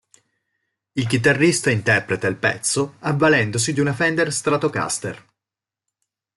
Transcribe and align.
Il 0.93 1.05
chitarrista 1.05 1.69
interpreta 1.69 2.25
il 2.25 2.35
pezzo 2.35 2.95
avvalendosi 3.01 3.71
di 3.71 3.81
una 3.81 3.93
Fender 3.93 4.33
Stratocaster. 4.33 5.25